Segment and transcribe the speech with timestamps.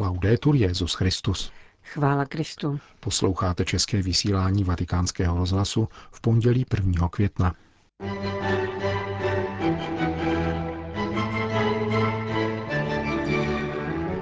[0.00, 1.52] Laudetur Jezus Christus.
[1.82, 2.80] Chvála Kristu.
[3.00, 7.08] Posloucháte české vysílání Vatikánského rozhlasu v pondělí 1.
[7.08, 7.54] května.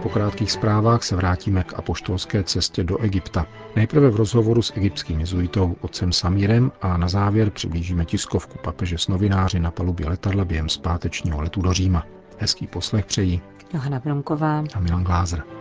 [0.03, 3.47] Po krátkých zprávách se vrátíme k apoštolské cestě do Egypta.
[3.77, 9.09] Nejprve v rozhovoru s egyptským jezuitou otcem Samírem a na závěr přiblížíme tiskovku papeže s
[9.09, 12.07] novináři na palubě letadla během zpátečního letu do Říma.
[12.39, 13.43] Hezký poslech přejí
[13.75, 15.58] Johana Bromková a Milan Glázer.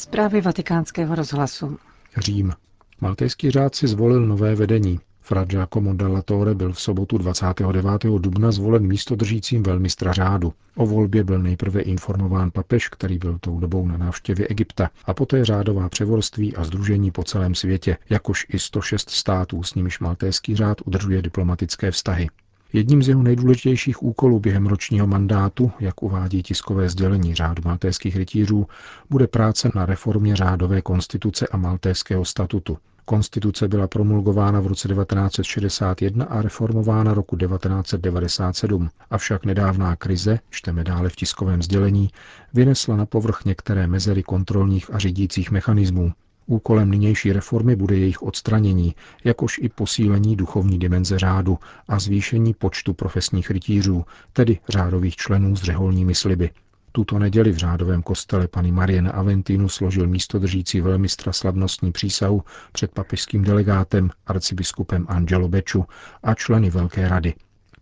[0.00, 1.78] Zprávy vatikánského rozhlasu.
[2.16, 2.52] Řím.
[3.00, 5.00] Maltejský řád si zvolil nové vedení.
[5.20, 6.22] Fra Giacomo Dalla
[6.54, 7.84] byl v sobotu 29.
[8.18, 10.52] dubna zvolen místodržícím velmistra řádu.
[10.76, 15.44] O volbě byl nejprve informován papež, který byl tou dobou na návštěvě Egypta, a poté
[15.44, 20.78] řádová převorství a združení po celém světě, jakož i 106 států, s nimiž maltéský řád
[20.84, 22.28] udržuje diplomatické vztahy.
[22.72, 28.66] Jedním z jeho nejdůležitějších úkolů během ročního mandátu, jak uvádí tiskové sdělení řádu maltéských rytířů,
[29.10, 32.78] bude práce na reformě řádové konstituce a maltéského statutu.
[33.04, 41.08] Konstituce byla promulgována v roce 1961 a reformována roku 1997, avšak nedávná krize, čteme dále
[41.08, 42.10] v tiskovém sdělení,
[42.54, 46.12] vynesla na povrch některé mezery kontrolních a řídících mechanismů.
[46.50, 52.94] Úkolem nynější reformy bude jejich odstranění, jakož i posílení duchovní dimenze řádu a zvýšení počtu
[52.94, 56.50] profesních rytířů, tedy řádových členů s řeholními sliby.
[56.92, 62.90] Tuto neděli v řádovém kostele paní Marie na Aventinu složil místodržící velmistra slavnostní přísahu před
[62.90, 65.84] papežským delegátem arcibiskupem Angelo Beču
[66.22, 67.34] a členy Velké rady.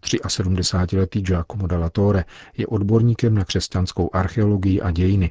[0.02, 2.24] 73-letý Giacomo Dalla Torre
[2.56, 5.30] je odborníkem na křesťanskou archeologii a dějiny.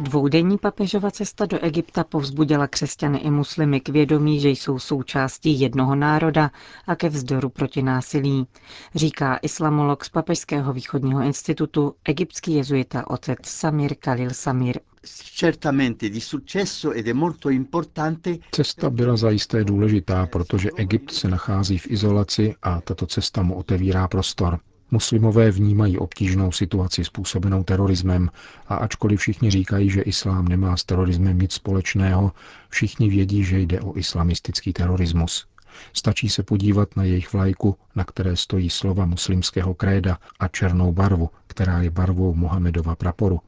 [0.00, 5.94] Dvoudenní papežova cesta do Egypta povzbudila křesťany i muslimy k vědomí, že jsou součástí jednoho
[5.94, 6.50] národa
[6.86, 8.46] a ke vzdoru proti násilí,
[8.94, 14.80] říká islamolog z Papežského východního institutu, egyptský jezuita otec Samir Khalil Samir.
[18.52, 24.08] Cesta byla zajisté důležitá, protože Egypt se nachází v izolaci a tato cesta mu otevírá
[24.08, 24.58] prostor.
[24.90, 28.30] Muslimové vnímají obtížnou situaci způsobenou terorismem
[28.66, 32.32] a ačkoliv všichni říkají, že islám nemá s terorismem nic společného,
[32.68, 35.46] všichni vědí, že jde o islamistický terorismus.
[35.92, 41.30] Stačí se podívat na jejich vlajku, na které stojí slova muslimského kréda a černou barvu,
[41.46, 43.40] která je barvou Mohamedova praporu.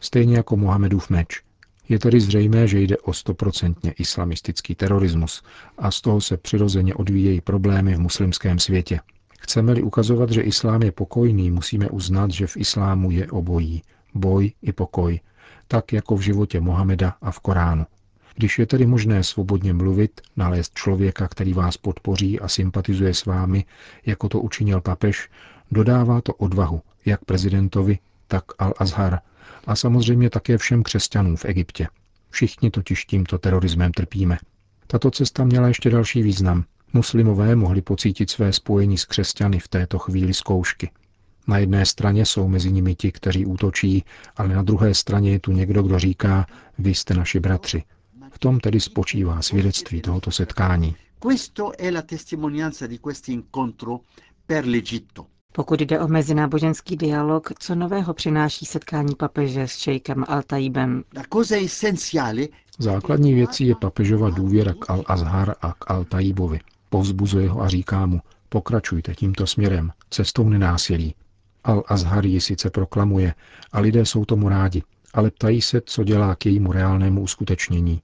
[0.00, 1.42] Stejně jako Mohamedův meč.
[1.88, 5.42] Je tedy zřejmé, že jde o stoprocentně islamistický terorismus
[5.78, 9.00] a z toho se přirozeně odvíjejí problémy v muslimském světě.
[9.44, 13.82] Chceme-li ukazovat, že islám je pokojný, musíme uznat, že v islámu je obojí,
[14.14, 15.20] boj i pokoj,
[15.68, 17.86] tak jako v životě Mohameda a v Koránu.
[18.34, 23.64] Když je tedy možné svobodně mluvit, nalézt člověka, který vás podpoří a sympatizuje s vámi,
[24.06, 25.28] jako to učinil papež,
[25.70, 29.18] dodává to odvahu jak prezidentovi, tak Al-Azhar
[29.66, 31.88] a samozřejmě také všem křesťanům v Egyptě.
[32.30, 34.38] Všichni totiž tímto terorismem trpíme.
[34.86, 36.64] Tato cesta měla ještě další význam.
[36.96, 40.90] Muslimové mohli pocítit své spojení s křesťany v této chvíli zkoušky.
[41.46, 44.04] Na jedné straně jsou mezi nimi ti, kteří útočí,
[44.36, 46.46] ale na druhé straně je tu někdo, kdo říká,
[46.78, 47.82] vy jste naši bratři.
[48.30, 50.96] V tom tedy spočívá svědectví tohoto setkání.
[55.52, 61.02] Pokud jde o mezináboženský dialog, co nového přináší setkání papeže s šejkem Al-Taibem?
[62.78, 66.60] Základní věcí je papežova důvěra k Al-Azhar a k Al-Taibovi
[66.94, 71.14] povzbuzuje ho a říká mu, pokračujte tímto směrem, cestou nenásilí.
[71.64, 73.34] Al-Azhar ji sice proklamuje
[73.72, 74.82] a lidé jsou tomu rádi,
[75.14, 78.02] ale ptají se, co dělá k jejímu reálnému uskutečnění.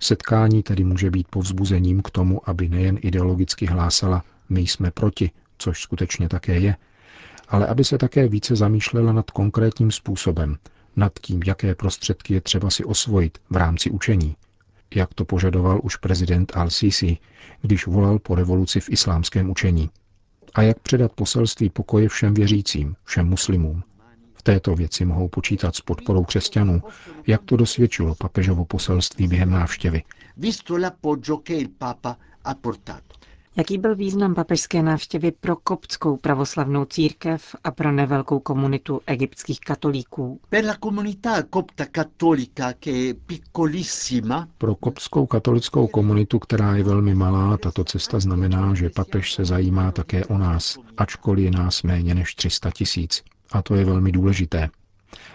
[0.00, 5.82] Setkání tedy může být povzbuzením k tomu, aby nejen ideologicky hlásala, my jsme proti, což
[5.82, 6.76] skutečně také je,
[7.48, 10.56] ale aby se také více zamýšlela nad konkrétním způsobem,
[10.96, 14.36] nad tím, jaké prostředky je třeba si osvojit v rámci učení
[14.96, 17.18] jak to požadoval už prezident al-Sisi,
[17.62, 19.90] když volal po revoluci v islámském učení.
[20.54, 23.82] A jak předat poselství pokoje všem věřícím, všem muslimům.
[24.34, 26.82] V této věci mohou počítat s podporou křesťanů,
[27.26, 30.02] jak to dosvědčilo papežovo poselství během návštěvy.
[33.56, 40.40] Jaký byl význam papežské návštěvy pro koptskou pravoslavnou církev a pro nevelkou komunitu egyptských katolíků?
[44.58, 49.92] Pro koptskou katolickou komunitu, která je velmi malá, tato cesta znamená, že papež se zajímá
[49.92, 53.22] také o nás, ačkoliv je nás méně než 300 tisíc.
[53.52, 54.70] A to je velmi důležité.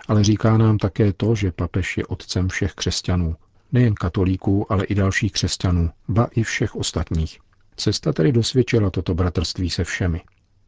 [0.08, 3.36] Ale říká nám také to, že papež je otcem všech křesťanů,
[3.72, 7.40] nejen katolíků, ale i dalších křesťanů, ba i všech ostatních.
[7.80, 10.22] Cesta tedy dosvědčila toto bratrství se všemi.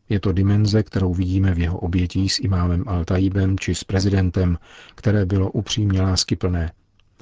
[0.09, 4.57] Je to dimenze, kterou vidíme v jeho obětí s imámem Al-Taibem či s prezidentem,
[4.95, 6.71] které bylo upřímně láskyplné.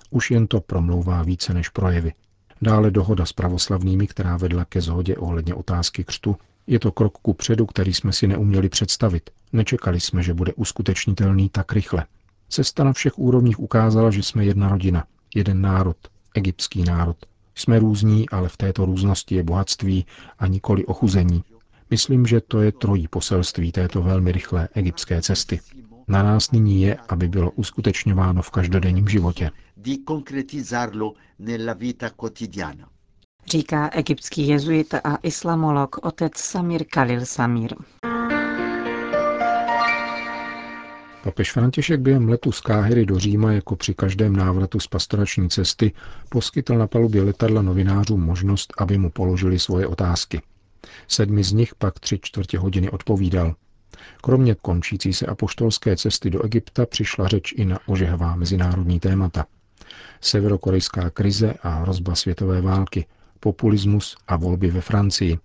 [0.10, 2.14] Už jen to promlouvá více než projevy.
[2.62, 6.36] Dále dohoda s pravoslavnými, která vedla ke zhodě ohledně otázky křtu,
[6.68, 9.30] je to krok ku předu, který jsme si neuměli představit.
[9.54, 12.06] Nečekali jsme, že bude uskutečnitelný tak rychle.
[12.50, 15.04] Cesta na všech úrovních ukázala, že jsme jedna rodina,
[15.36, 15.98] jeden národ,
[16.36, 17.18] egyptský národ.
[17.58, 20.06] Jsme různí, ale v této různosti je bohatství
[20.40, 21.44] a nikoli ochuzení.
[21.90, 25.60] Myslím, že to je trojí poselství této velmi rychlé egyptské cesty.
[26.08, 29.52] Na nás nyní je, aby bylo uskutečňováno v každodenním životě.
[33.48, 37.76] Říká egyptský jezuit a islamolog otec Samir Khalil Samir.
[41.28, 45.92] Papež František během letu z Káhyry do Říma jako při každém návratu z pastorační cesty
[46.30, 50.42] poskytl na palubě letadla novinářům možnost, aby mu položili svoje otázky.
[51.08, 53.56] Sedmi z nich pak tři čtvrtě hodiny odpovídal.
[54.22, 59.46] Kromě končící se apoštolské cesty do Egypta přišla řeč i na ožehavá mezinárodní témata.
[60.22, 63.06] Severokorejská krize a hrozba světové války,
[63.40, 65.38] populismus a volby ve Francii,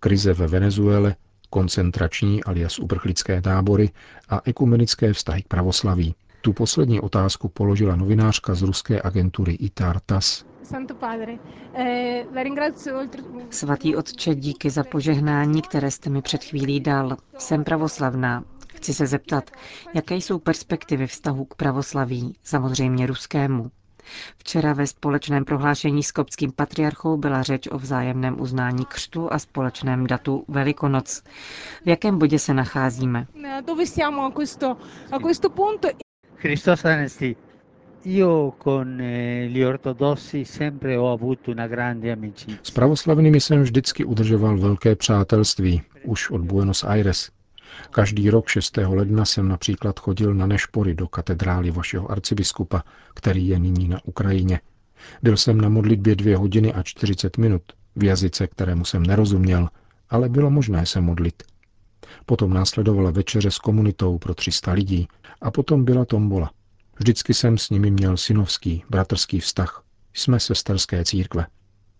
[0.00, 1.16] krize ve Venezuele,
[1.52, 3.90] koncentrační alias uprchlické tábory
[4.28, 6.14] a ekumenické vztahy k pravoslaví.
[6.40, 10.44] Tu poslední otázku položila novinářka z ruské agentury ITAR TAS.
[11.74, 12.24] Eh,
[13.50, 17.16] Svatý otče, díky za požehnání, které jste mi před chvílí dal.
[17.38, 18.44] Jsem pravoslavná.
[18.76, 19.50] Chci se zeptat,
[19.94, 23.70] jaké jsou perspektivy vztahu k pravoslaví, samozřejmě ruskému.
[24.38, 30.06] Včera ve společném prohlášení s kopským patriarchou byla řeč o vzájemném uznání křtu a společném
[30.06, 31.22] datu Velikonoc.
[31.84, 33.26] V jakém bodě se nacházíme?
[36.36, 37.36] Christos anesti.
[38.04, 38.98] Io con
[39.48, 42.58] gli ortodossi sempre ho avuto una grande amicizia.
[42.62, 47.30] S pravoslavnými jsem vždycky udržoval velké přátelství, už od Buenos Aires.
[47.90, 48.76] Každý rok 6.
[48.76, 52.82] ledna jsem například chodil na nešpory do katedrály vašeho arcibiskupa,
[53.14, 54.60] který je nyní na Ukrajině.
[55.22, 57.62] Byl jsem na modlitbě dvě hodiny a 40 minut,
[57.96, 59.68] v jazyce, kterému jsem nerozuměl,
[60.10, 61.42] ale bylo možné se modlit.
[62.26, 65.08] Potom následovala večeře s komunitou pro 300 lidí
[65.40, 66.50] a potom byla tombola.
[66.98, 69.84] Vždycky jsem s nimi měl synovský, bratrský vztah.
[70.14, 71.46] Jsme sesterské církve.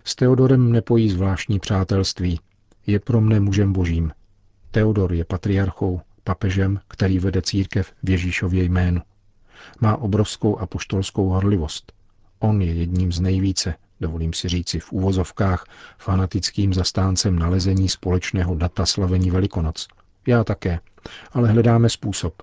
[0.04, 2.40] S Teodorem nepojí zvláštní přátelství.
[2.86, 4.12] Je pro mne mužem božím.
[4.72, 9.00] Teodor je patriarchou, papežem, který vede církev v Ježíšově jménu.
[9.80, 11.92] Má obrovskou apoštolskou horlivost.
[12.38, 15.64] On je jedním z nejvíce, dovolím si říci v úvozovkách,
[15.98, 19.88] fanatickým zastáncem nalezení společného data slavení Velikonoc.
[20.26, 20.80] Já také,
[21.32, 22.42] ale hledáme způsob.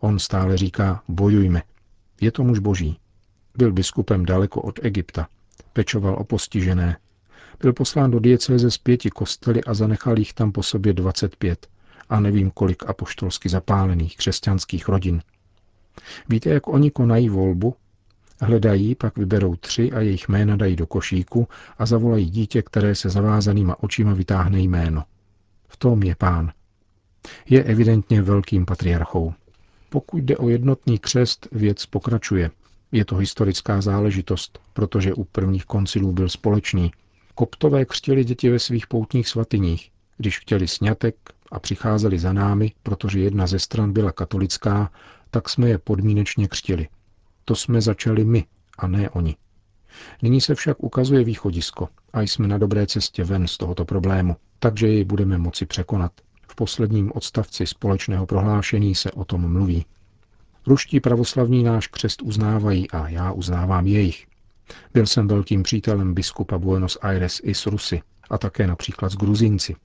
[0.00, 1.62] On stále říká, bojujme.
[2.20, 2.98] Je to muž boží.
[3.56, 5.28] Byl biskupem daleko od Egypta.
[5.72, 6.96] Pečoval o postižené,
[7.60, 11.66] byl poslán do diecéze z pěti kostely a zanechal jich tam po sobě 25
[12.08, 15.22] a nevím kolik apoštolsky zapálených křesťanských rodin.
[16.28, 17.74] Víte, jak oni konají volbu?
[18.40, 21.48] Hledají, pak vyberou tři a jejich jména dají do košíku
[21.78, 25.04] a zavolají dítě, které se zavázanýma očima vytáhne jméno.
[25.68, 26.52] V tom je pán.
[27.48, 29.34] Je evidentně velkým patriarchou.
[29.90, 32.50] Pokud jde o jednotný křest, věc pokračuje.
[32.92, 36.92] Je to historická záležitost, protože u prvních koncilů byl společný–
[37.38, 41.16] Koptové křtili děti ve svých poutních svatyních, když chtěli snětek
[41.52, 44.90] a přicházeli za námi, protože jedna ze stran byla katolická,
[45.30, 46.88] tak jsme je podmínečně křtili.
[47.44, 48.44] To jsme začali my,
[48.78, 49.36] a ne oni.
[50.22, 54.88] Nyní se však ukazuje východisko a jsme na dobré cestě ven z tohoto problému, takže
[54.88, 56.12] jej budeme moci překonat.
[56.48, 59.84] V posledním odstavci společného prohlášení se o tom mluví.
[60.66, 64.26] Ruští pravoslavní náš křest uznávají a já uznávám jejich.
[64.94, 69.76] Byl jsem velkým přítelem biskupa Buenos Aires i s Rusy a také například s Gruzinci.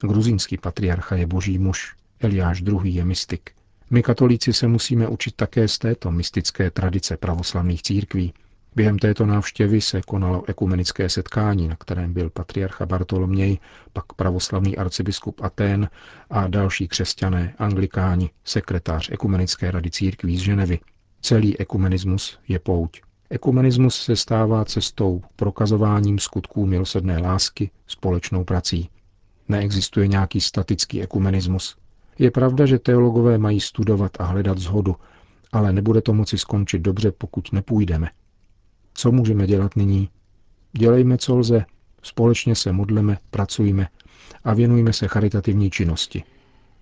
[0.00, 2.94] Gruzínský patriarcha je boží muž, Eliáš II.
[2.94, 3.50] je mystik.
[3.90, 8.34] My katolíci se musíme učit také z této mystické tradice pravoslavných církví.
[8.76, 13.58] Během této návštěvy se konalo ekumenické setkání, na kterém byl patriarcha Bartoloměj,
[13.92, 15.88] pak pravoslavný arcibiskup Atén
[16.30, 20.78] a další křesťané, anglikáni, sekretář ekumenické rady církví z Ženevy.
[21.20, 23.00] Celý ekumenismus je pouť.
[23.30, 28.90] Ekumenismus se stává cestou prokazováním skutků milosedné lásky společnou prací.
[29.48, 31.76] Neexistuje nějaký statický ekumenismus.
[32.18, 34.96] Je pravda, že teologové mají studovat a hledat zhodu,
[35.52, 38.10] ale nebude to moci skončit dobře, pokud nepůjdeme.
[38.94, 40.08] Co můžeme dělat nyní?
[40.72, 41.64] Dělejme, co lze.
[42.02, 43.88] Společně se modleme, pracujme
[44.44, 46.24] a věnujme se charitativní činnosti.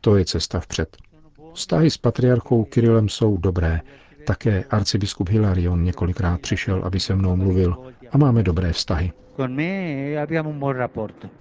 [0.00, 0.96] To je cesta vpřed.
[1.54, 3.80] Vztahy s patriarchou Kirilem jsou dobré,
[4.26, 7.76] také arcibiskup Hilarion několikrát přišel, aby se mnou mluvil
[8.12, 9.12] a máme dobré vztahy.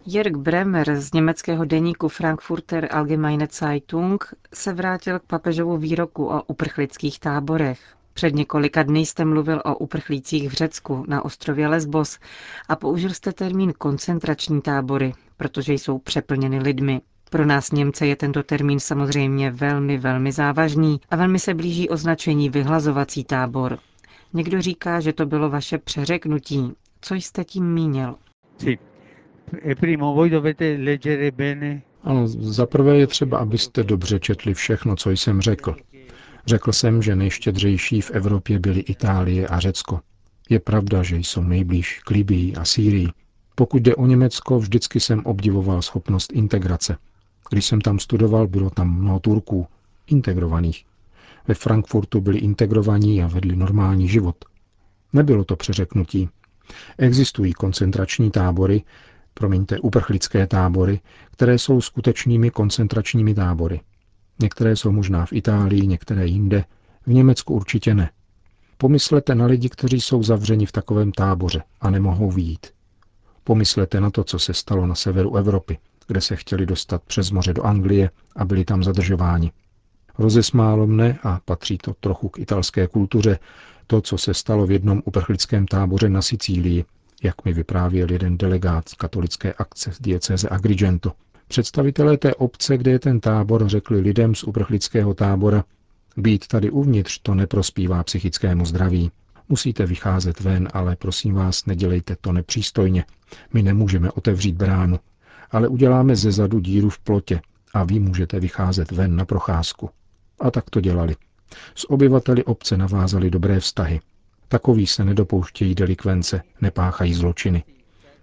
[0.06, 7.20] Jörg Bremer z německého deníku Frankfurter Allgemeine Zeitung se vrátil k papežovu výroku o uprchlických
[7.20, 7.80] táborech.
[8.14, 12.20] Před několika dny jste mluvil o uprchlících v Řecku na ostrově Lesbos
[12.70, 17.02] a použil jste termín koncentrační tábory, protože jsou přeplněny lidmi.
[17.30, 22.50] Pro nás Němce je tento termín samozřejmě velmi, velmi závažný a velmi se blíží označení
[22.50, 23.80] vyhlazovací tábor.
[24.34, 26.74] Někdo říká, že to bylo vaše přeřeknutí.
[27.02, 28.16] Co jste tím mínil?
[28.58, 28.78] Sì.
[29.66, 35.10] E primo voi dovete leggere bene Ano, zaprvé je třeba, abyste dobře četli všechno, co
[35.12, 35.76] jsem řekl.
[36.46, 40.00] Řekl jsem, že nejštědřejší v Evropě byly Itálie a Řecko.
[40.50, 43.08] Je pravda, že jsou nejblíž k Libii a Sýrii.
[43.56, 46.98] Pokud jde o Německo, vždycky jsem obdivoval schopnost integrace.
[47.50, 49.68] Když jsem tam studoval, bylo tam mnoho Turků,
[50.08, 50.86] integrovaných.
[51.48, 54.36] Ve Frankfurtu byli integrovaní a vedli normální život.
[55.14, 56.30] Nebylo to přeřeknutí.
[56.98, 58.84] Existují koncentrační tábory,
[59.34, 61.00] promiňte, uprchlické tábory,
[61.32, 63.82] které jsou skutečnými koncentračními tábory.
[64.40, 66.66] Některé jsou možná v Itálii, některé jinde,
[67.06, 68.10] v Německu určitě ne.
[68.78, 72.68] Pomyslete na lidi, kteří jsou zavřeni v takovém táboře a nemohou výjít.
[73.44, 77.54] Pomyslete na to, co se stalo na severu Evropy, kde se chtěli dostat přes moře
[77.54, 79.52] do Anglie a byli tam zadržováni.
[80.18, 83.40] Rozesmálo mne, a patří to trochu k italské kultuře,
[83.88, 86.86] to, co se stalo v jednom uprchlickém táboře na Sicílii,
[87.24, 91.12] jak mi vyprávěl jeden delegát z katolické akce z diecéze Agrigento.
[91.48, 95.64] Představitelé té obce, kde je ten tábor, řekli lidem z uprchlického tábora,
[96.18, 99.12] být tady uvnitř to neprospívá psychickému zdraví.
[99.50, 103.06] Musíte vycházet ven, ale prosím vás, nedělejte to nepřístojně.
[103.54, 105.00] My nemůžeme otevřít bránu,
[105.56, 107.42] ale uděláme ze zadu díru v plotě
[107.74, 109.90] a vy můžete vycházet ven na procházku.
[110.40, 111.16] A tak to dělali.
[111.76, 114.00] S obyvateli obce navázali dobré vztahy.
[114.48, 117.64] Takoví se nedopouštějí delikvence, nepáchají zločiny.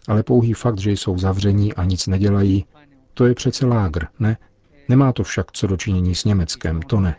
[0.08, 2.64] Ale pouhý fakt, že jsou zavření a nic nedělají,
[3.14, 4.36] to je přece lágr, ne?
[4.88, 7.16] Nemá to však co dočinění s Německem, to ne.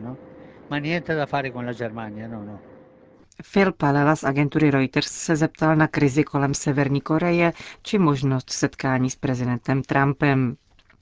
[0.00, 0.16] No?
[0.70, 2.58] Ma niente da fare con la Germania, no, no.
[3.52, 7.52] Phil Palela z agentury Reuters se zeptal na krizi kolem Severní Koreje
[7.82, 10.56] či možnost setkání s prezidentem Trumpem.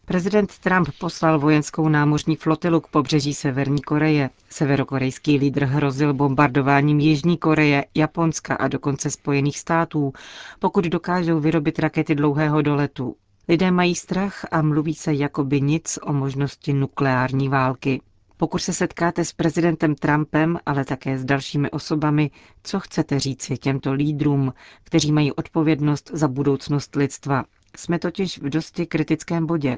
[0.04, 4.30] Prezident Trump poslal vojenskou námořní flotilu k pobřeží Severní Koreje.
[4.50, 10.12] Severokorejský lídr hrozil bombardováním Jižní Koreje, Japonska a dokonce Spojených států,
[10.58, 13.16] pokud dokážou vyrobit rakety dlouhého doletu.
[13.48, 18.00] Lidé mají strach a mluví se jakoby nic o možnosti nukleární války.
[18.36, 22.30] Pokud se setkáte s prezidentem Trumpem, ale také s dalšími osobami,
[22.62, 24.52] co chcete říci těmto lídrům,
[24.84, 27.44] kteří mají odpovědnost za budoucnost lidstva?
[27.76, 29.76] Jsme totiž v dosti kritickém bodě.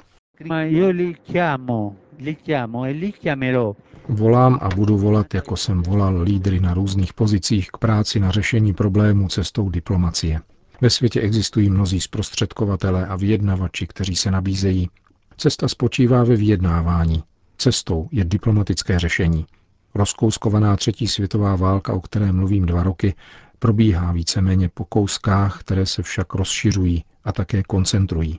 [0.48, 3.74] Ma io li chiamo, li chiamo e li chiamerò
[4.08, 8.74] Volám a budu volat, jako jsem volal lídry na různých pozicích k práci na řešení
[8.74, 10.40] problémů cestou diplomacie.
[10.80, 14.88] Ve světě existují mnozí zprostředkovatelé a vyjednavači, kteří se nabízejí.
[15.36, 17.22] Cesta spočívá ve vyjednávání.
[17.58, 19.46] Cestou je diplomatické řešení.
[19.94, 23.14] Rozkouskovaná třetí světová válka, o které mluvím dva roky,
[23.58, 28.38] probíhá víceméně po kouskách, které se však rozšiřují a také koncentrují.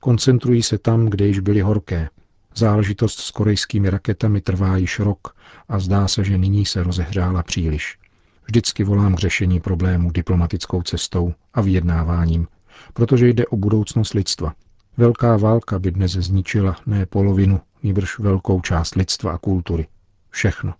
[0.00, 2.08] Koncentrují se tam, kde již byly horké.
[2.54, 5.36] Záležitost s korejskými raketami trvá již rok
[5.68, 7.98] a zdá se, že nyní se rozehřála příliš.
[8.46, 12.46] Vždycky volám k řešení problému diplomatickou cestou a vyjednáváním,
[12.92, 14.54] protože jde o budoucnost lidstva.
[14.96, 19.86] Velká válka by dnes zničila ne polovinu, nýbrž velkou část lidstva a kultury.
[20.30, 20.74] Všechno.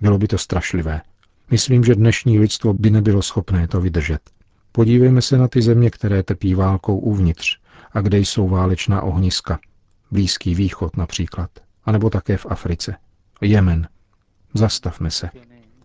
[0.00, 1.00] Bylo by to strašlivé.
[1.50, 4.20] Myslím, že dnešní lidstvo by nebylo schopné to vydržet.
[4.72, 7.58] Podívejme se na ty země, které trpí válkou uvnitř
[7.92, 9.58] a kde jsou válečná ohniska.
[10.10, 11.50] Blízký východ například,
[11.84, 12.96] anebo také v Africe.
[13.40, 13.88] Jemen.
[14.54, 15.30] Zastavme se.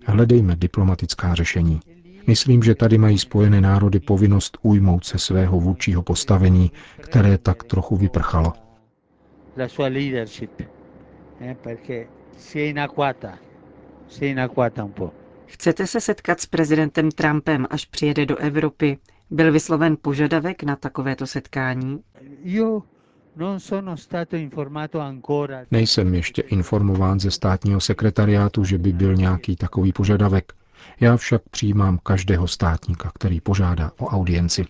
[0.05, 1.79] Hledejme diplomatická řešení.
[2.27, 6.71] Myslím, že tady mají spojené národy povinnost ujmout se svého vůdčího postavení,
[7.01, 8.53] které tak trochu vyprchalo.
[9.57, 10.61] La sua leadership,
[11.39, 13.37] eh, perché si è inacquata,
[14.07, 15.11] si è inacquata un po'.
[15.45, 18.97] Chcete se setkat s prezidentem Trumpem, až přijede do Evropy?
[19.29, 21.99] Byl vysloven požadavek na takovéto setkání?
[22.43, 22.81] Io
[23.35, 25.65] non sono stato informato ancora.
[25.71, 30.53] Nejsem ještě informován ze státního sekretariátu, že by byl nějaký takový požadavek.
[31.00, 34.65] Já však přijímám každého státníka, který požádá o audienci.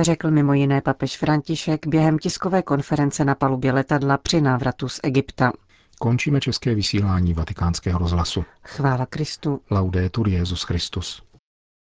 [0.00, 5.52] Řekl mimo jiné papež František během tiskové konference na palubě letadla při návratu z Egypta.
[6.00, 8.44] Končíme české vysílání vatikánského rozhlasu.
[8.62, 9.60] Chvála Kristu.
[9.70, 11.22] Laudetur Jezus Christus.